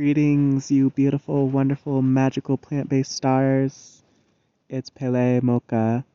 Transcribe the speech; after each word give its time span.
Greetings, 0.00 0.70
you 0.70 0.88
beautiful, 0.88 1.46
wonderful, 1.46 2.00
magical 2.00 2.56
plant 2.56 2.88
based 2.88 3.12
stars. 3.12 4.02
It's 4.66 4.88
Pele 4.88 5.40
Mocha 5.42 6.06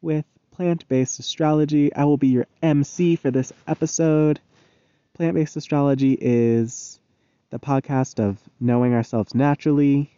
with 0.00 0.24
Plant 0.52 0.86
Based 0.86 1.18
Astrology. 1.18 1.92
I 1.92 2.04
will 2.04 2.16
be 2.16 2.28
your 2.28 2.46
MC 2.62 3.16
for 3.16 3.32
this 3.32 3.52
episode. 3.66 4.38
Plant 5.14 5.34
Based 5.34 5.56
Astrology 5.56 6.16
is 6.20 7.00
the 7.50 7.58
podcast 7.58 8.20
of 8.20 8.38
knowing 8.60 8.94
ourselves 8.94 9.34
naturally, 9.34 10.08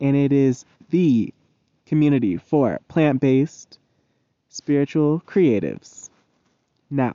and 0.00 0.16
it 0.16 0.32
is 0.32 0.64
the 0.88 1.32
community 1.86 2.36
for 2.36 2.80
plant 2.88 3.20
based 3.20 3.78
spiritual 4.48 5.22
creatives. 5.24 6.10
Now, 6.90 7.14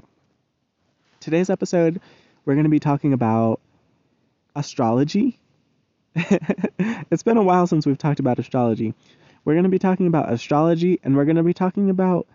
today's 1.19 1.49
episode, 1.49 1.99
we're 2.45 2.53
going 2.55 2.63
to 2.63 2.69
be 2.69 2.79
talking 2.79 3.11
about 3.11 3.59
astrology. 4.55 5.39
it's 6.15 7.23
been 7.23 7.37
a 7.37 7.43
while 7.43 7.67
since 7.67 7.85
we've 7.85 7.97
talked 7.97 8.19
about 8.19 8.39
astrology. 8.39 8.93
We're 9.43 9.53
going 9.53 9.63
to 9.63 9.69
be 9.69 9.79
talking 9.79 10.07
about 10.07 10.31
astrology 10.31 10.99
and 11.03 11.15
we're 11.15 11.25
going 11.25 11.35
to 11.35 11.43
be 11.43 11.53
talking 11.53 11.89
about. 11.89 12.27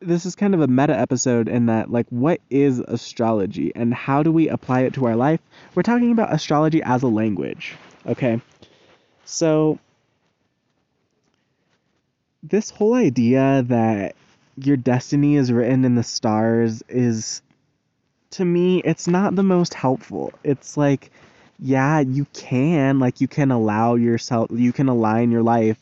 This 0.00 0.24
is 0.24 0.36
kind 0.36 0.54
of 0.54 0.60
a 0.60 0.68
meta 0.68 0.96
episode 0.96 1.48
in 1.48 1.66
that, 1.66 1.90
like, 1.90 2.06
what 2.10 2.40
is 2.48 2.78
astrology 2.78 3.72
and 3.74 3.92
how 3.92 4.22
do 4.22 4.30
we 4.30 4.48
apply 4.48 4.82
it 4.82 4.94
to 4.94 5.06
our 5.06 5.16
life? 5.16 5.40
We're 5.74 5.82
talking 5.82 6.12
about 6.12 6.32
astrology 6.32 6.82
as 6.82 7.02
a 7.02 7.08
language, 7.08 7.74
okay? 8.06 8.40
So, 9.24 9.78
this 12.42 12.70
whole 12.70 12.94
idea 12.94 13.64
that 13.66 14.14
your 14.56 14.76
destiny 14.76 15.36
is 15.36 15.50
written 15.50 15.84
in 15.84 15.96
the 15.96 16.02
stars 16.02 16.82
is 16.88 17.42
to 18.36 18.44
me 18.44 18.80
it's 18.80 19.08
not 19.08 19.34
the 19.34 19.42
most 19.42 19.72
helpful. 19.72 20.32
It's 20.44 20.76
like 20.76 21.10
yeah 21.58 22.00
you 22.00 22.26
can 22.34 22.98
like 22.98 23.22
you 23.22 23.28
can 23.28 23.50
allow 23.50 23.94
yourself 23.94 24.50
you 24.52 24.74
can 24.74 24.88
align 24.90 25.30
your 25.30 25.42
life 25.42 25.78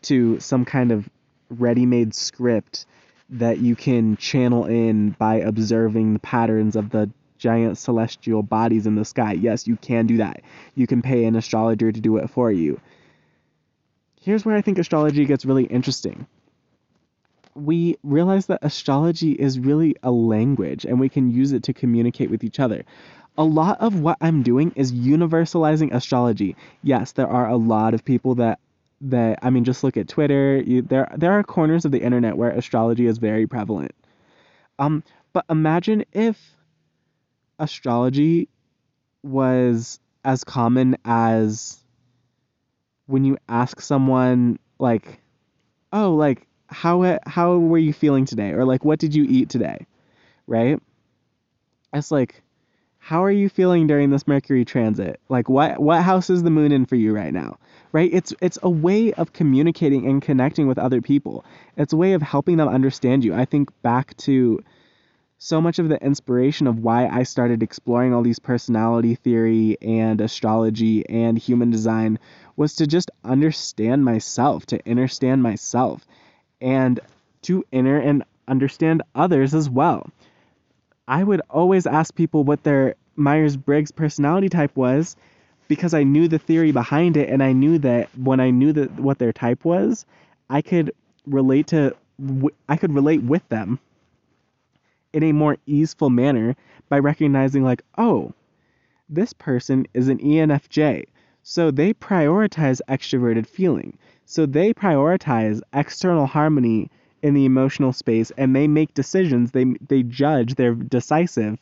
to 0.00 0.40
some 0.40 0.64
kind 0.64 0.90
of 0.90 1.06
ready-made 1.50 2.14
script 2.14 2.86
that 3.28 3.58
you 3.58 3.76
can 3.76 4.16
channel 4.16 4.64
in 4.64 5.10
by 5.10 5.36
observing 5.36 6.14
the 6.14 6.18
patterns 6.18 6.76
of 6.76 6.88
the 6.88 7.10
giant 7.36 7.76
celestial 7.76 8.42
bodies 8.42 8.86
in 8.86 8.94
the 8.94 9.04
sky. 9.04 9.32
Yes 9.32 9.66
you 9.66 9.76
can 9.76 10.06
do 10.06 10.16
that. 10.16 10.40
You 10.74 10.86
can 10.86 11.02
pay 11.02 11.24
an 11.26 11.36
astrologer 11.36 11.92
to 11.92 12.00
do 12.00 12.16
it 12.16 12.30
for 12.30 12.50
you. 12.50 12.80
Here's 14.22 14.46
where 14.46 14.56
i 14.56 14.62
think 14.62 14.78
astrology 14.78 15.26
gets 15.26 15.44
really 15.44 15.64
interesting 15.64 16.26
we 17.58 17.96
realize 18.02 18.46
that 18.46 18.60
astrology 18.62 19.32
is 19.32 19.58
really 19.58 19.96
a 20.02 20.10
language 20.10 20.84
and 20.84 21.00
we 21.00 21.08
can 21.08 21.30
use 21.30 21.52
it 21.52 21.62
to 21.64 21.72
communicate 21.72 22.30
with 22.30 22.44
each 22.44 22.60
other. 22.60 22.84
A 23.36 23.44
lot 23.44 23.80
of 23.80 24.00
what 24.00 24.18
I'm 24.20 24.42
doing 24.42 24.72
is 24.74 24.92
universalizing 24.92 25.92
astrology. 25.94 26.56
Yes, 26.82 27.12
there 27.12 27.28
are 27.28 27.48
a 27.48 27.56
lot 27.56 27.94
of 27.94 28.04
people 28.04 28.36
that 28.36 28.58
that 29.00 29.38
I 29.42 29.50
mean 29.50 29.62
just 29.62 29.84
look 29.84 29.96
at 29.96 30.08
Twitter, 30.08 30.60
you, 30.60 30.82
there 30.82 31.08
there 31.16 31.32
are 31.32 31.44
corners 31.44 31.84
of 31.84 31.92
the 31.92 32.02
internet 32.02 32.36
where 32.36 32.50
astrology 32.50 33.06
is 33.06 33.18
very 33.18 33.46
prevalent. 33.46 33.94
Um 34.78 35.04
but 35.32 35.44
imagine 35.48 36.04
if 36.12 36.56
astrology 37.60 38.48
was 39.22 40.00
as 40.24 40.42
common 40.42 40.96
as 41.04 41.78
when 43.06 43.24
you 43.24 43.38
ask 43.48 43.80
someone 43.80 44.58
like 44.80 45.20
oh 45.92 46.14
like 46.14 46.47
how 46.68 47.18
how 47.26 47.58
were 47.58 47.78
you 47.78 47.92
feeling 47.92 48.24
today? 48.24 48.50
Or 48.50 48.64
like 48.64 48.84
what 48.84 48.98
did 48.98 49.14
you 49.14 49.24
eat 49.24 49.48
today? 49.48 49.86
Right? 50.46 50.80
It's 51.92 52.10
like 52.10 52.42
how 52.98 53.24
are 53.24 53.30
you 53.30 53.48
feeling 53.48 53.86
during 53.86 54.10
this 54.10 54.28
mercury 54.28 54.64
transit? 54.64 55.20
Like 55.28 55.48
what 55.48 55.80
what 55.80 56.02
house 56.02 56.30
is 56.30 56.42
the 56.42 56.50
moon 56.50 56.72
in 56.72 56.86
for 56.86 56.96
you 56.96 57.14
right 57.14 57.32
now? 57.32 57.58
Right? 57.92 58.10
It's 58.12 58.34
it's 58.40 58.58
a 58.62 58.70
way 58.70 59.12
of 59.14 59.32
communicating 59.32 60.06
and 60.06 60.20
connecting 60.20 60.66
with 60.66 60.78
other 60.78 61.00
people. 61.00 61.44
It's 61.76 61.92
a 61.92 61.96
way 61.96 62.12
of 62.12 62.22
helping 62.22 62.58
them 62.58 62.68
understand 62.68 63.24
you. 63.24 63.34
I 63.34 63.46
think 63.46 63.70
back 63.82 64.16
to 64.18 64.62
so 65.38 65.60
much 65.60 65.78
of 65.78 65.88
the 65.88 66.02
inspiration 66.04 66.66
of 66.66 66.80
why 66.80 67.06
I 67.06 67.22
started 67.22 67.62
exploring 67.62 68.12
all 68.12 68.22
these 68.22 68.40
personality 68.40 69.14
theory 69.14 69.78
and 69.80 70.20
astrology 70.20 71.08
and 71.08 71.38
human 71.38 71.70
design 71.70 72.18
was 72.56 72.74
to 72.74 72.88
just 72.88 73.10
understand 73.24 74.04
myself, 74.04 74.66
to 74.66 74.90
understand 74.90 75.42
myself 75.42 76.04
and 76.60 77.00
to 77.42 77.64
enter 77.72 77.98
and 77.98 78.24
understand 78.48 79.02
others 79.14 79.54
as 79.54 79.70
well. 79.70 80.10
I 81.06 81.24
would 81.24 81.40
always 81.50 81.86
ask 81.86 82.14
people 82.14 82.44
what 82.44 82.62
their 82.64 82.94
Myers 83.16 83.56
Briggs 83.56 83.90
personality 83.90 84.48
type 84.48 84.76
was 84.76 85.16
because 85.68 85.94
I 85.94 86.02
knew 86.02 86.28
the 86.28 86.38
theory 86.38 86.72
behind 86.72 87.16
it 87.16 87.28
and 87.28 87.42
I 87.42 87.52
knew 87.52 87.78
that 87.78 88.08
when 88.16 88.40
I 88.40 88.50
knew 88.50 88.72
that 88.72 88.98
what 88.98 89.18
their 89.18 89.32
type 89.32 89.64
was, 89.64 90.06
I 90.50 90.62
could 90.62 90.92
relate 91.26 91.66
to 91.68 91.94
I 92.68 92.76
could 92.76 92.92
relate 92.92 93.22
with 93.22 93.48
them 93.48 93.78
in 95.12 95.22
a 95.22 95.32
more 95.32 95.56
easeful 95.66 96.10
manner 96.10 96.56
by 96.88 96.98
recognizing 96.98 97.62
like, 97.62 97.82
"Oh, 97.96 98.32
this 99.08 99.32
person 99.32 99.86
is 99.94 100.08
an 100.08 100.18
ENFJ." 100.18 101.04
So 101.50 101.70
they 101.70 101.94
prioritize 101.94 102.82
extroverted 102.90 103.46
feeling. 103.46 103.96
So 104.26 104.44
they 104.44 104.74
prioritize 104.74 105.62
external 105.72 106.26
harmony 106.26 106.90
in 107.22 107.32
the 107.32 107.46
emotional 107.46 107.94
space 107.94 108.30
and 108.36 108.54
they 108.54 108.68
make 108.68 108.92
decisions, 108.92 109.52
they, 109.52 109.64
they 109.88 110.02
judge, 110.02 110.56
they're 110.56 110.74
decisive 110.74 111.56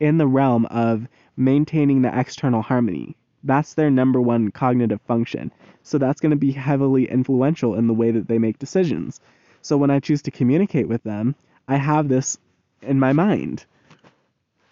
in 0.00 0.18
the 0.18 0.26
realm 0.26 0.66
of 0.66 1.06
maintaining 1.36 2.02
the 2.02 2.18
external 2.18 2.62
harmony. 2.62 3.14
That's 3.44 3.74
their 3.74 3.90
number 3.90 4.20
one 4.20 4.50
cognitive 4.50 5.00
function. 5.02 5.52
So 5.84 5.98
that's 5.98 6.20
going 6.20 6.30
to 6.30 6.36
be 6.36 6.50
heavily 6.50 7.08
influential 7.08 7.76
in 7.76 7.86
the 7.86 7.94
way 7.94 8.10
that 8.10 8.26
they 8.26 8.40
make 8.40 8.58
decisions. 8.58 9.20
So 9.62 9.76
when 9.76 9.92
I 9.92 10.00
choose 10.00 10.22
to 10.22 10.32
communicate 10.32 10.88
with 10.88 11.04
them, 11.04 11.36
I 11.68 11.76
have 11.76 12.08
this 12.08 12.38
in 12.82 12.98
my 12.98 13.12
mind. 13.12 13.66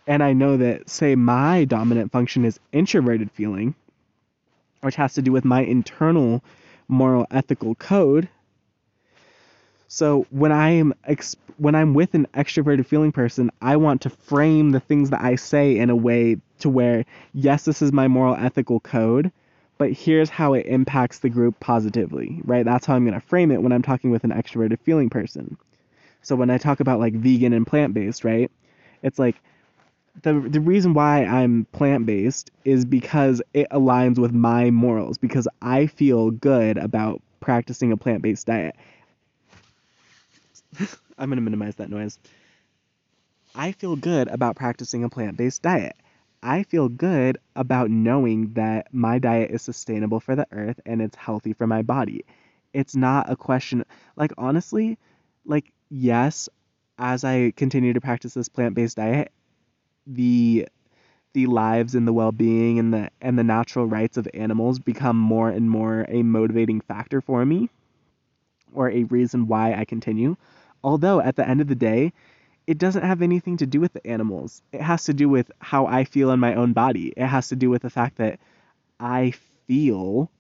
And 0.09 0.25
I 0.25 0.33
know 0.33 0.57
that, 0.57 0.91
say, 0.91 1.15
my 1.15 1.67
dominant 1.67 2.11
function 2.11 2.45
is 2.45 2.59
introverted 2.73 3.31
feeling, 3.31 3.77
which 4.81 4.97
has 4.97 5.15
to 5.15 5.23
do 5.23 5.33
with 5.33 5.45
my 5.45 5.63
internal 5.63 6.43
moral 6.89 7.27
ethical 7.31 7.75
code. 7.75 8.29
So 9.89 10.27
when 10.31 10.53
I'm 10.53 10.93
when 11.59 11.75
I'm 11.75 11.95
with 11.95 12.15
an 12.15 12.27
extroverted 12.35 12.87
feeling 12.87 13.13
person, 13.13 13.51
I 13.63 13.77
want 13.77 14.03
to 14.03 14.11
frame 14.11 14.71
the 14.71 14.81
things 14.81 15.11
that 15.11 15.23
I 15.23 15.37
say 15.37 15.77
in 15.79 15.91
a 15.91 15.97
way 15.97 16.37
to 16.59 16.69
where 16.69 17.05
yes, 17.33 17.65
this 17.65 17.83
is 17.83 17.93
my 17.93 18.09
moral 18.09 18.35
ethical 18.35 18.81
code, 18.81 19.33
but 19.79 19.93
here's 19.93 20.29
how 20.29 20.55
it 20.55 20.67
impacts 20.67 21.21
the 21.21 21.29
group 21.29 21.59
positively, 21.61 22.41
right? 22.45 22.65
That's 22.65 22.87
how 22.87 22.95
I'm 22.95 23.05
going 23.05 23.19
to 23.19 23.27
frame 23.27 23.51
it 23.51 23.63
when 23.63 23.73
I'm 23.73 23.83
talking 23.83 24.11
with 24.11 24.25
an 24.25 24.33
extroverted 24.33 24.81
feeling 24.81 25.09
person. 25.09 25.57
So 26.23 26.35
when 26.35 26.51
I 26.51 26.59
talk 26.59 26.81
about 26.81 26.99
like 26.99 27.15
vegan 27.15 27.53
and 27.53 27.67
plant-based, 27.67 28.25
right? 28.25 28.51
It's 29.03 29.19
like 29.19 29.37
the 30.23 30.35
the 30.35 30.61
reason 30.61 30.95
why 30.95 31.25
I'm 31.25 31.67
plant 31.73 32.07
based 32.07 32.51
is 32.65 32.85
because 32.85 33.43
it 33.55 33.69
aligns 33.71 34.19
with 34.19 34.33
my 34.33 34.71
morals 34.71 35.19
because 35.19 35.49
I 35.63 35.87
feel 35.87 36.31
good 36.31 36.79
about 36.79 37.23
practicing 37.41 37.93
a 37.93 37.97
plant 37.97 38.23
based 38.23 38.47
diet. 38.47 38.77
I'm 41.19 41.29
gonna 41.31 41.41
minimize 41.41 41.77
that 41.77 41.91
noise. 41.91 42.19
I 43.55 43.73
feel 43.73 43.97
good 43.97 44.29
about 44.29 44.57
practicing 44.57 45.05
a 45.05 45.09
plant 45.09 45.37
based 45.37 45.63
diet. 45.63 45.97
I 46.43 46.63
feel 46.63 46.89
good 46.89 47.39
about 47.57 47.91
knowing 47.91 48.53
that 48.53 48.93
my 48.93 49.19
diet 49.19 49.51
is 49.51 49.63
sustainable 49.63 50.21
for 50.21 50.37
the 50.37 50.47
earth 50.53 50.79
and 50.85 51.01
it's 51.01 51.17
healthy 51.17 51.53
for 51.53 51.67
my 51.67 51.83
body. 51.83 52.25
It's 52.73 52.95
not 52.95 53.31
a 53.31 53.37
question 53.37 53.85
like 54.17 54.33
honestly, 54.37 54.99
like 55.45 55.73
yes, 55.89 56.49
as 56.99 57.25
I 57.25 57.53
continue 57.57 57.95
to 57.95 58.01
practice 58.01 58.35
this 58.35 58.49
plant-based 58.49 58.97
diet, 58.97 59.33
the 60.07 60.69
the 61.35 61.47
lives 61.47 61.95
and 61.95 62.09
the 62.09 62.13
well-being 62.15 62.79
and 62.79 62.95
the 62.95 63.11
and 63.21 63.39
the 63.39 63.45
natural 63.45 63.87
rights 63.87 64.17
of 64.17 64.29
animals 64.35 64.79
become 64.79 65.19
more 65.19 65.51
and 65.51 65.71
more 65.71 66.07
a 66.09 66.23
motivating 66.23 66.81
factor 66.81 67.21
for 67.21 67.45
me 67.45 67.71
or 68.73 68.91
a 68.91 69.05
reason 69.05 69.47
why 69.47 69.75
I 69.75 69.85
continue. 69.85 70.37
Although 70.85 71.21
at 71.21 71.37
the 71.37 71.49
end 71.49 71.61
of 71.61 71.67
the 71.69 71.75
day, 71.75 72.13
it 72.67 72.79
doesn't 72.79 73.05
have 73.05 73.23
anything 73.23 73.57
to 73.59 73.67
do 73.67 73.81
with 73.81 73.93
the 73.93 74.07
animals. 74.07 74.63
It 74.73 74.83
has 74.83 75.05
to 75.05 75.15
do 75.15 75.29
with 75.29 75.51
how 75.61 75.87
I 75.87 76.05
feel 76.05 76.31
in 76.33 76.41
my 76.41 76.55
own 76.55 76.73
body. 76.73 77.13
It 77.17 77.27
has 77.27 77.49
to 77.51 77.57
do 77.57 77.71
with 77.71 77.83
the 77.83 77.91
fact 77.91 78.19
that 78.19 78.41
I 79.01 79.33
feel 79.67 80.31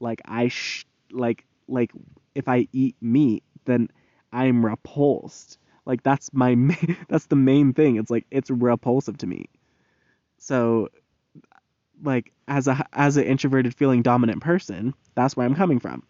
like 0.00 0.22
I 0.24 0.48
sh- 0.48 0.86
like 1.10 1.44
like 1.68 1.92
if 2.34 2.48
I 2.48 2.68
eat 2.72 2.96
meat, 3.00 3.44
then 3.64 3.90
I'm 4.32 4.64
repulsed 4.64 5.58
like 5.84 6.02
that's 6.02 6.32
my 6.32 6.56
that's 7.08 7.26
the 7.26 7.36
main 7.36 7.72
thing. 7.72 7.96
It's 7.96 8.10
like 8.10 8.26
it's 8.30 8.50
repulsive 8.50 9.18
to 9.18 9.26
me. 9.26 9.46
So 10.38 10.88
like 12.02 12.32
as 12.48 12.68
a 12.68 12.86
as 12.92 13.16
an 13.16 13.24
introverted 13.24 13.74
feeling 13.74 14.02
dominant 14.02 14.42
person, 14.42 14.94
that's 15.14 15.36
where 15.36 15.46
I'm 15.46 15.54
coming 15.54 15.78
from. 15.78 16.02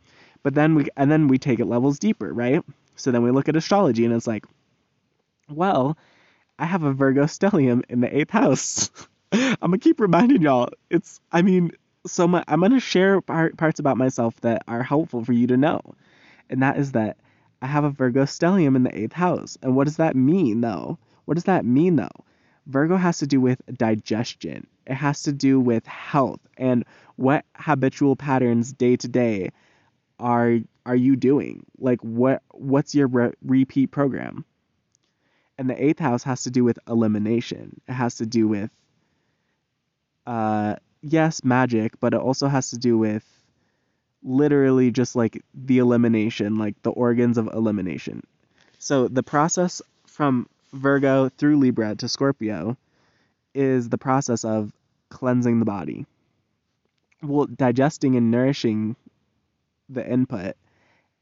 But 0.43 0.55
then 0.55 0.75
we 0.75 0.87
and 0.97 1.11
then 1.11 1.29
we 1.29 1.39
take 1.39 1.61
it 1.61 1.67
levels 1.67 1.99
deeper, 1.99 2.33
right? 2.33 2.63
So 2.97 3.11
then 3.11 3.23
we 3.23 3.31
look 3.31 3.49
at 3.49 3.57
astrology 3.57 4.05
and 4.05 4.15
it's 4.15 4.27
like 4.27 4.45
well, 5.49 5.97
I 6.59 6.67
have 6.67 6.83
a 6.83 6.93
Virgo 6.93 7.25
stellium 7.25 7.83
in 7.89 8.01
the 8.01 8.17
eighth 8.17 8.31
house. 8.31 8.91
I'm 9.33 9.57
gonna 9.61 9.79
keep 9.79 10.01
reminding 10.01 10.43
y'all. 10.43 10.69
It's, 10.91 11.21
I 11.31 11.43
mean, 11.43 11.73
so 12.07 12.29
much. 12.29 12.45
I'm 12.49 12.61
gonna 12.61 12.81
share 12.81 13.21
part, 13.21 13.57
parts 13.57 13.81
about 13.81 13.97
myself 13.97 14.41
that 14.43 14.63
are 14.69 14.83
helpful 14.83 15.25
for 15.25 15.33
you 15.33 15.47
to 15.49 15.57
know, 15.57 15.81
and 16.51 16.63
that 16.63 16.77
is 16.77 16.93
that 16.93 17.17
I 17.63 17.67
have 17.67 17.85
a 17.85 17.91
Virgo 17.91 18.25
stellium 18.25 18.77
in 18.77 18.83
the 18.83 18.99
eighth 18.99 19.13
house. 19.15 19.57
And 19.63 19.77
what 19.77 19.85
does 19.85 19.97
that 19.97 20.17
mean, 20.17 20.61
though? 20.61 20.99
What 21.25 21.35
does 21.35 21.45
that 21.45 21.65
mean, 21.65 21.97
though? 21.97 22.25
Virgo 22.67 22.97
has 22.97 23.19
to 23.19 23.27
do 23.27 23.41
with 23.41 23.61
digestion. 23.73 24.67
It 24.87 24.95
has 24.95 25.23
to 25.23 25.33
do 25.33 25.61
with 25.61 25.87
health 25.87 26.41
and 26.57 26.85
what 27.17 27.45
habitual 27.57 28.17
patterns 28.17 28.73
day 28.73 28.97
to 28.97 29.09
day 29.09 29.51
are 30.19 30.59
are 30.85 30.97
you 30.97 31.17
doing? 31.17 31.67
Like 31.79 32.01
what 32.01 32.43
what's 32.53 32.95
your 32.95 33.07
re- 33.07 33.33
repeat 33.45 33.89
program? 33.93 34.45
And 35.59 35.71
the 35.71 35.85
eighth 35.85 36.01
house 36.01 36.25
has 36.25 36.43
to 36.45 36.51
do 36.51 36.65
with 36.65 36.79
elimination. 36.89 37.81
It 37.89 37.93
has 37.93 38.17
to 38.17 38.27
do 38.27 38.49
with 38.49 38.71
uh 40.27 40.77
yes, 41.01 41.45
magic, 41.45 41.99
but 42.01 42.15
it 42.15 42.21
also 42.21 42.49
has 42.49 42.71
to 42.71 42.79
do 42.79 42.99
with 42.99 43.25
literally 44.23 44.91
just 44.91 45.17
like 45.17 45.43
the 45.55 45.79
elimination, 45.79 46.59
like 46.59 46.81
the 46.83 46.91
organs 46.91 47.39
of 47.39 47.49
elimination. 47.49 48.23
So 48.79 49.09
the 49.09 49.23
process 49.23 49.83
from 50.07 50.49
Virgo 50.73 51.29
through 51.29 51.59
Libra 51.59 51.95
to 51.97 52.09
Scorpio 52.09 52.77
is 53.55 53.89
the 53.89 53.99
process 53.99 54.45
of 54.45 54.73
cleansing 55.09 55.59
the 55.59 55.65
body. 55.65 56.07
Well, 57.23 57.47
digesting 57.47 58.17
and 58.17 58.31
nourishing 58.31 58.97
the 59.89 60.09
input 60.09 60.57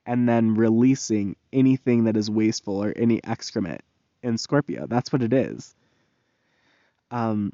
and 0.06 0.28
then 0.28 0.54
releasing 0.54 1.36
anything 1.52 2.04
that 2.04 2.16
is 2.16 2.30
wasteful 2.30 2.82
or 2.82 2.92
any 2.96 3.22
excrement 3.24 3.82
in 4.22 4.38
Scorpio. 4.38 4.86
That's 4.86 5.12
what 5.12 5.22
it 5.22 5.32
is. 5.32 5.74
Um, 7.10 7.52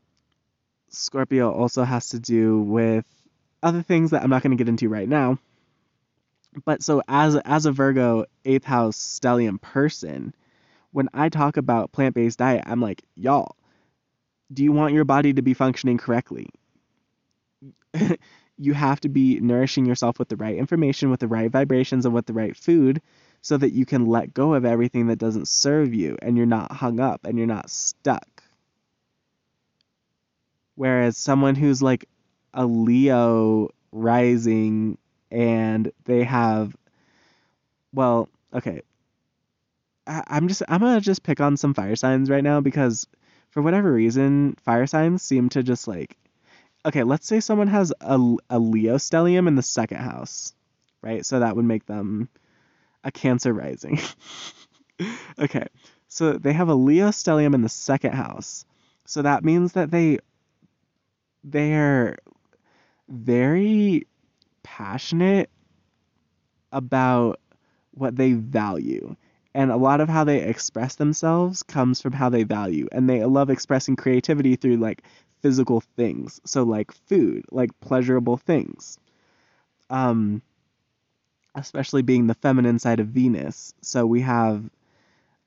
Scorpio 0.91 1.51
also 1.51 1.83
has 1.85 2.11
to 2.11 2.19
do 2.21 2.61
with 2.61 3.05
other 3.63 3.83
things 3.83 4.11
that 4.11 4.23
I'm 4.23 4.31
not 4.31 4.43
going 4.43 4.57
to 4.57 4.63
get 4.63 4.69
into 4.69 4.89
right 4.89 5.09
now. 5.09 5.39
But 6.65 6.83
so 6.83 7.03
as 7.07 7.37
as 7.37 7.67
a 7.67 7.73
Virgo 7.73 8.25
eighth 8.45 8.65
house 8.65 8.97
stellium 8.97 9.61
person, 9.61 10.35
when 10.93 11.09
I 11.13 11.29
talk 11.29 11.57
about 11.57 11.93
plant-based 11.93 12.39
diet, 12.39 12.65
I'm 12.67 12.81
like, 12.81 13.03
y'all, 13.15 13.57
do 14.53 14.65
you 14.65 14.73
want 14.73 14.95
your 14.95 15.05
body 15.05 15.35
to 15.35 15.43
be 15.43 15.55
functioning 15.55 15.99
correctly? 15.99 16.49
you 18.59 18.73
have 18.73 19.01
to 19.01 19.09
be 19.09 19.39
nourishing 19.41 19.85
yourself 19.85 20.19
with 20.19 20.29
the 20.29 20.37
right 20.37 20.57
information, 20.57 21.11
with 21.11 21.21
the 21.21 21.29
right 21.29 21.51
vibrations, 21.51 22.07
and 22.07 22.15
with 22.15 22.27
the 22.27 22.33
right 22.33 22.57
food 22.57 23.03
so 23.43 23.57
that 23.57 23.73
you 23.73 23.85
can 23.85 24.07
let 24.07 24.35
go 24.35 24.55
of 24.55 24.65
everything 24.65 25.09
that 25.09 25.19
doesn't 25.19 25.49
serve 25.49 25.95
you 25.95 26.17
and 26.23 26.37
you're 26.37 26.47
not 26.47 26.73
hung 26.73 26.99
up 26.99 27.25
and 27.25 27.39
you're 27.39 27.47
not 27.47 27.71
stuck. 27.71 28.43
Whereas 30.75 31.17
someone 31.17 31.55
who's 31.55 31.83
like 31.83 32.09
a 32.57 32.67
Leo 32.67 33.71
rising 33.93 34.99
and 35.31 35.93
they 36.07 36.25
have, 36.25 36.77
well, 37.93 38.29
okay. 38.55 38.83
I, 40.07 40.25
I'm 40.29 40.49
just, 40.49 40.63
I'm 40.69 40.81
gonna 40.81 41.01
just 41.01 41.23
pick 41.23 41.41
on 41.41 41.57
some 41.57 41.75
fire 41.75 41.97
signs 41.97 42.31
right 42.31 42.45
now 42.45 42.61
because 42.61 43.07
for 43.51 43.63
whatever 43.63 43.93
reason, 43.93 44.57
fire 44.65 44.87
signs 44.87 45.23
seem 45.23 45.49
to 45.51 45.63
just 45.63 45.89
like 45.89 46.17
okay, 46.87 47.03
let's 47.03 47.27
say 47.27 47.41
someone 47.41 47.69
has 47.69 47.93
a, 48.01 48.37
a 48.49 48.59
Leo 48.59 48.97
stellium 48.97 49.49
in 49.49 49.57
the 49.57 49.63
second 49.63 49.99
house, 49.99 50.55
right? 51.03 51.27
So 51.27 51.41
that 51.41 51.57
would 51.57 51.65
make 51.65 51.85
them 51.87 52.29
a 53.05 53.11
Cancer 53.11 53.53
rising. 53.53 53.99
okay, 55.39 55.67
so 56.09 56.35
they 56.35 56.53
have 56.53 56.69
a 56.69 56.75
Leo 56.75 57.09
stellium 57.09 57.55
in 57.55 57.63
the 57.63 57.69
second 57.69 58.15
house. 58.15 58.65
So 59.05 59.23
that 59.23 59.45
means 59.45 59.73
that 59.73 59.91
they 59.91 60.21
they're 61.45 62.19
very 63.09 64.07
passionate 64.63 65.51
about 66.73 67.41
what 67.93 68.17
they 68.17 68.33
value. 68.33 69.17
And 69.55 69.71
a 69.71 69.77
lot 69.77 70.01
of 70.01 70.09
how 70.09 70.25
they 70.25 70.43
express 70.43 70.97
themselves 70.97 71.63
comes 71.63 72.01
from 72.03 72.13
how 72.13 72.29
they 72.29 72.45
value. 72.45 72.89
And 72.93 73.09
they 73.09 73.25
love 73.25 73.51
expressing 73.51 73.97
creativity 73.97 74.57
through 74.57 74.77
like 74.77 75.03
physical 75.43 75.81
things. 75.97 76.41
So 76.45 76.63
like 76.65 76.93
food, 76.93 77.45
like 77.51 77.71
pleasurable 77.81 78.37
things. 78.37 78.99
Um 79.91 80.43
especially 81.55 82.03
being 82.03 82.27
the 82.27 82.35
feminine 82.35 82.79
side 82.79 83.01
of 83.01 83.09
Venus. 83.09 83.75
So 83.81 84.05
we 84.07 84.21
have 84.23 84.69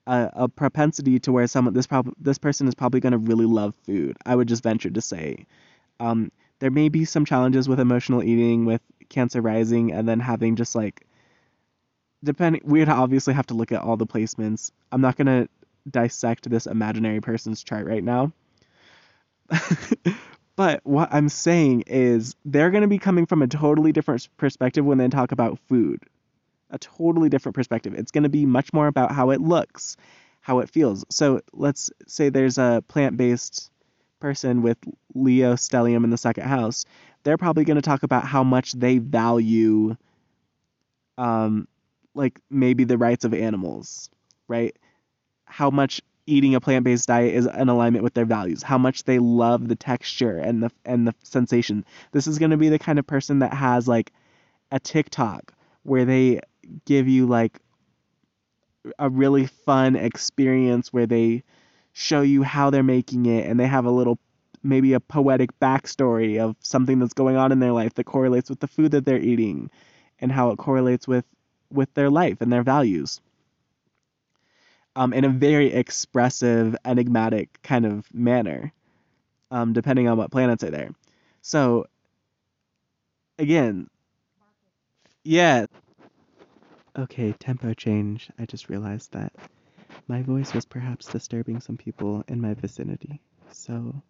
a, 0.08 0.30
a 0.34 0.50
propensity 0.50 1.20
to 1.22 1.32
where 1.32 1.48
someone 1.48 1.74
this 1.74 1.88
prob- 1.88 2.14
this 2.20 2.38
person 2.40 2.68
is 2.68 2.76
probably 2.76 3.00
going 3.00 3.14
to 3.14 3.18
really 3.20 3.46
love 3.46 3.76
food. 3.86 4.18
I 4.26 4.36
would 4.36 4.48
just 4.48 4.64
venture 4.64 4.90
to 4.92 5.02
say. 5.02 5.46
Um 6.00 6.32
there 6.60 6.72
may 6.72 6.90
be 6.90 7.06
some 7.06 7.26
challenges 7.26 7.68
with 7.68 7.80
emotional 7.80 8.24
eating 8.24 8.66
with 8.66 8.82
Cancer 9.10 9.42
rising 9.42 9.92
and 9.92 10.08
then 10.08 10.20
having 10.20 10.56
just 10.56 10.76
like 10.76 11.06
depending 12.24 12.62
we'd 12.64 12.90
obviously 12.90 13.34
have 13.34 13.48
to 13.48 13.54
look 13.54 13.72
at 13.72 13.82
all 13.82 13.98
the 13.98 14.06
placements. 14.06 14.72
I'm 14.92 15.02
not 15.02 15.16
going 15.16 15.28
to 15.28 15.50
dissect 15.90 16.50
this 16.50 16.68
imaginary 16.68 17.22
person's 17.22 17.64
chart 17.64 17.88
right 17.88 18.04
now 18.04 18.34
but 20.56 20.82
what 20.84 21.10
I'm 21.12 21.30
saying 21.30 21.84
is 21.88 22.36
they're 22.46 22.72
going 22.72 22.82
to 22.82 22.88
be 22.88 23.00
coming 23.00 23.26
from 23.26 23.42
a 23.42 23.48
totally 23.48 23.92
different 23.92 24.28
perspective 24.38 24.86
when 24.86 24.98
they 24.98 25.08
talk 25.08 25.32
about 25.32 25.60
food. 25.68 26.04
A 26.72 26.78
totally 26.78 27.30
different 27.30 27.56
perspective. 27.56 27.94
It's 27.96 28.12
going 28.12 28.24
to 28.24 28.30
be 28.30 28.46
much 28.46 28.74
more 28.74 28.88
about 28.88 29.12
how 29.12 29.32
it 29.32 29.42
looks, 29.42 29.98
how 30.42 30.60
it 30.60 30.70
feels. 30.70 31.04
So 31.10 31.42
let's 31.52 31.90
say 32.08 32.30
there's 32.30 32.58
a 32.58 32.84
plant 32.88 33.18
based 33.18 33.72
person 34.20 34.62
with 34.62 34.78
Leo 35.14 35.54
stellium 35.54 36.04
in 36.04 36.10
the 36.10 36.18
second 36.18 36.46
house. 36.46 36.86
They're 37.24 37.38
probably 37.38 37.66
going 37.66 37.76
to 37.76 37.82
talk 37.82 38.04
about 38.04 38.26
how 38.26 38.44
much 38.44 38.74
they 38.74 38.98
value, 38.98 39.96
um, 41.18 41.68
like 42.14 42.40
maybe 42.50 42.84
the 42.84 42.98
rights 42.98 43.26
of 43.26 43.34
animals, 43.34 44.10
right? 44.48 44.76
How 45.46 45.70
much 45.70 46.02
eating 46.26 46.56
a 46.56 46.62
plant-based 46.62 47.08
diet 47.08 47.34
is 47.34 47.48
in 47.48 47.70
alignment 47.70 48.04
with 48.04 48.14
their 48.14 48.26
values, 48.26 48.62
how 48.62 48.78
much 48.78 49.04
they 49.04 49.20
love 49.20 49.68
the 49.68 49.76
texture 49.76 50.38
and 50.38 50.64
the 50.64 50.72
and 50.86 51.08
the 51.08 51.16
sensation. 51.24 51.84
This 52.12 52.28
is 52.28 52.38
going 52.38 52.52
to 52.52 52.58
be 52.58 52.70
the 52.70 52.80
kind 52.80 53.00
of 53.00 53.08
person 53.08 53.40
that 53.40 53.54
has 53.54 53.88
like 53.88 54.12
a 54.72 54.80
TikTok 54.80 55.54
where 55.84 56.06
they 56.06 56.42
give 56.86 57.08
you 57.08 57.26
like 57.26 57.60
a 58.98 59.10
really 59.10 59.46
fun 59.46 59.96
experience 59.96 60.94
where 60.94 61.08
they 61.08 61.44
show 61.94 62.22
you 62.22 62.44
how 62.44 62.70
they're 62.70 62.84
making 62.84 63.26
it 63.26 63.46
and 63.46 63.60
they 63.60 63.68
have 63.68 63.86
a 63.86 63.92
little 63.92 64.20
maybe 64.62 64.94
a 64.94 65.00
poetic 65.00 65.58
backstory 65.60 66.40
of 66.40 66.56
something 66.60 67.00
that's 67.00 67.14
going 67.14 67.38
on 67.38 67.52
in 67.52 67.60
their 67.60 67.72
life 67.72 67.94
that 67.94 68.04
correlates 68.04 68.50
with 68.50 68.60
the 68.60 68.68
food 68.68 68.92
that 68.92 69.06
they're 69.06 69.20
eating 69.20 69.70
and 70.20 70.32
how 70.32 70.52
it 70.52 70.58
correlates 70.58 71.08
with 71.08 71.26
with 71.72 71.94
their 71.94 72.10
life 72.10 72.42
and 72.42 72.52
their 72.52 72.64
values 72.64 73.22
um, 74.96 75.14
in 75.14 75.24
a 75.24 75.30
very 75.30 75.72
expressive, 75.72 76.76
enigmatic 76.84 77.62
kind 77.62 77.86
of 77.86 78.14
manner, 78.14 78.74
um, 79.50 79.72
depending 79.74 80.08
on 80.10 80.18
what 80.18 80.32
planets 80.32 80.64
are 80.64 80.72
there. 80.72 80.90
So, 81.42 81.86
again, 83.38 83.88
yeah. 85.24 85.68
Okay, 86.98 87.34
tempo 87.40 87.74
change. 87.74 88.30
I 88.38 88.46
just 88.46 88.68
realized 88.68 89.14
that 89.14 89.32
my 90.10 90.24
voice 90.24 90.54
was 90.56 90.66
perhaps 90.66 91.08
disturbing 91.08 91.62
some 91.62 91.78
people 91.78 92.24
in 92.28 92.42
my 92.42 92.56
vicinity. 92.56 93.22
So, 93.52 94.02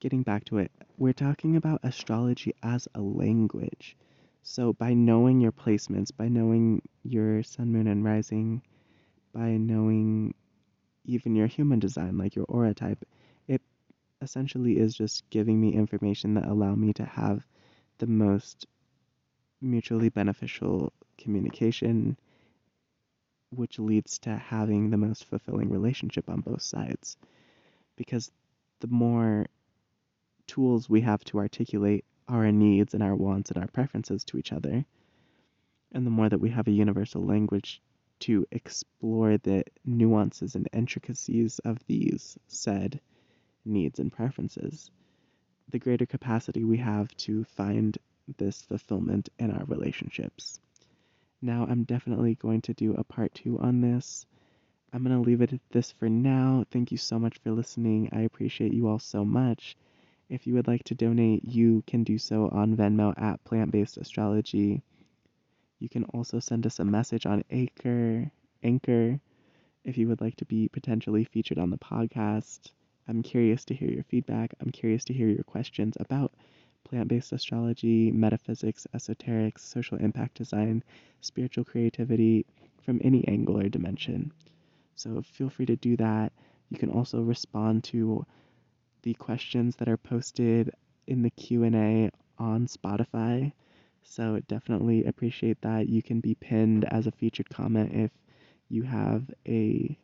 getting 0.00 0.22
back 0.22 0.44
to 0.44 0.58
it, 0.58 0.70
we're 0.98 1.14
talking 1.14 1.56
about 1.56 1.80
astrology 1.82 2.52
as 2.62 2.86
a 2.94 3.00
language. 3.00 3.96
So, 4.42 4.74
by 4.74 4.92
knowing 4.92 5.40
your 5.40 5.52
placements, 5.52 6.14
by 6.14 6.28
knowing 6.28 6.82
your 7.02 7.42
sun, 7.42 7.72
moon, 7.72 7.86
and 7.86 8.04
rising, 8.04 8.62
by 9.32 9.56
knowing 9.56 10.34
even 11.06 11.34
your 11.34 11.46
human 11.46 11.78
design, 11.78 12.18
like 12.18 12.36
your 12.36 12.44
aura 12.46 12.74
type, 12.74 13.02
it 13.48 13.62
essentially 14.20 14.78
is 14.78 14.94
just 14.94 15.28
giving 15.30 15.58
me 15.58 15.72
information 15.72 16.34
that 16.34 16.46
allow 16.46 16.74
me 16.74 16.92
to 16.92 17.04
have 17.04 17.46
the 17.98 18.06
most 18.06 18.66
mutually 19.62 20.10
beneficial 20.10 20.92
communication, 21.16 22.18
which 23.50 23.78
leads 23.78 24.18
to 24.20 24.36
having 24.36 24.90
the 24.90 24.96
most 24.96 25.24
fulfilling 25.24 25.70
relationship 25.70 26.28
on 26.28 26.40
both 26.40 26.62
sides. 26.62 27.16
Because 27.96 28.30
the 28.80 28.86
more 28.88 29.46
tools 30.46 30.88
we 30.88 31.00
have 31.02 31.22
to 31.24 31.38
articulate 31.38 32.04
our 32.28 32.50
needs 32.52 32.94
and 32.94 33.02
our 33.02 33.14
wants 33.14 33.50
and 33.50 33.62
our 33.62 33.68
preferences 33.68 34.24
to 34.24 34.38
each 34.38 34.52
other, 34.52 34.84
and 35.92 36.06
the 36.06 36.10
more 36.10 36.28
that 36.28 36.40
we 36.40 36.50
have 36.50 36.68
a 36.68 36.72
universal 36.72 37.24
language 37.24 37.82
to 38.20 38.46
explore 38.50 39.38
the 39.38 39.64
nuances 39.84 40.54
and 40.54 40.68
intricacies 40.72 41.58
of 41.60 41.78
these 41.86 42.38
said 42.46 43.00
needs 43.64 43.98
and 43.98 44.12
preferences, 44.12 44.90
the 45.68 45.78
greater 45.78 46.06
capacity 46.06 46.64
we 46.64 46.78
have 46.78 47.14
to 47.16 47.44
find 47.44 47.98
this 48.38 48.62
fulfillment 48.62 49.28
in 49.38 49.50
our 49.50 49.64
relationships. 49.64 50.60
Now, 51.42 51.66
I'm 51.68 51.84
definitely 51.84 52.34
going 52.34 52.62
to 52.62 52.74
do 52.74 52.94
a 52.94 53.04
part 53.04 53.34
two 53.34 53.58
on 53.58 53.80
this. 53.80 54.26
I'm 54.92 55.04
going 55.04 55.16
to 55.16 55.26
leave 55.26 55.40
it 55.40 55.52
at 55.52 55.60
this 55.70 55.92
for 55.92 56.08
now. 56.08 56.64
Thank 56.70 56.90
you 56.90 56.98
so 56.98 57.18
much 57.18 57.38
for 57.38 57.52
listening. 57.52 58.08
I 58.12 58.22
appreciate 58.22 58.72
you 58.72 58.88
all 58.88 58.98
so 58.98 59.24
much. 59.24 59.76
If 60.28 60.46
you 60.46 60.54
would 60.54 60.68
like 60.68 60.84
to 60.84 60.94
donate, 60.94 61.44
you 61.44 61.82
can 61.86 62.04
do 62.04 62.18
so 62.18 62.48
on 62.48 62.76
Venmo 62.76 63.14
at 63.20 63.42
Plant 63.44 63.72
Based 63.72 63.96
Astrology. 63.96 64.82
You 65.78 65.88
can 65.88 66.04
also 66.04 66.40
send 66.40 66.66
us 66.66 66.78
a 66.78 66.84
message 66.84 67.26
on 67.26 67.44
Anchor, 67.50 68.30
Anchor 68.62 69.20
if 69.84 69.96
you 69.96 70.08
would 70.08 70.20
like 70.20 70.36
to 70.36 70.44
be 70.44 70.68
potentially 70.68 71.24
featured 71.24 71.58
on 71.58 71.70
the 71.70 71.78
podcast. 71.78 72.72
I'm 73.08 73.22
curious 73.22 73.64
to 73.66 73.74
hear 73.74 73.90
your 73.90 74.04
feedback. 74.04 74.54
I'm 74.60 74.70
curious 74.70 75.04
to 75.06 75.14
hear 75.14 75.28
your 75.28 75.44
questions 75.44 75.96
about 75.98 76.32
plant 76.90 77.08
based 77.08 77.32
astrology, 77.32 78.10
metaphysics, 78.10 78.84
esoterics, 78.94 79.60
social 79.60 79.96
impact 79.98 80.34
design, 80.34 80.82
spiritual 81.20 81.64
creativity 81.64 82.44
from 82.82 83.00
any 83.04 83.26
angle 83.28 83.58
or 83.58 83.68
dimension. 83.68 84.32
So 84.96 85.22
feel 85.22 85.48
free 85.48 85.66
to 85.66 85.76
do 85.76 85.96
that. 85.98 86.32
You 86.68 86.78
can 86.78 86.90
also 86.90 87.22
respond 87.22 87.84
to 87.84 88.26
the 89.02 89.14
questions 89.14 89.76
that 89.76 89.88
are 89.88 89.96
posted 89.96 90.72
in 91.06 91.22
the 91.22 91.30
Q&A 91.30 92.10
on 92.38 92.66
Spotify. 92.66 93.52
So 94.02 94.40
definitely 94.48 95.04
appreciate 95.04 95.60
that. 95.62 95.88
You 95.88 96.02
can 96.02 96.18
be 96.20 96.34
pinned 96.34 96.84
as 96.86 97.06
a 97.06 97.12
featured 97.12 97.50
comment 97.50 97.92
if 97.94 98.10
you 98.68 98.82
have 98.82 99.30
a 99.46 99.96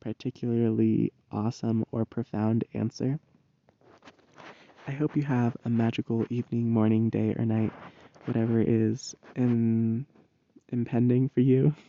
particularly 0.00 1.12
awesome 1.30 1.84
or 1.92 2.04
profound 2.04 2.64
answer. 2.74 3.20
I 4.88 4.92
hope 4.92 5.16
you 5.16 5.22
have 5.24 5.56
a 5.64 5.70
magical 5.70 6.26
evening, 6.30 6.70
morning, 6.70 7.10
day, 7.10 7.34
or 7.38 7.44
night, 7.44 7.72
whatever 8.24 8.60
is 8.60 9.14
in, 9.36 10.06
impending 10.70 11.28
for 11.30 11.40
you. 11.40 11.74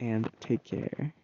And 0.00 0.30
take 0.40 0.64
care. 0.64 1.14